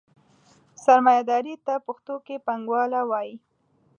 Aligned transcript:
سرمایهداري 0.83 1.55
ته 1.65 1.73
پښتو 1.85 2.15
کې 2.25 2.35
پانګواله 2.45 3.01
وایي. 3.09 3.35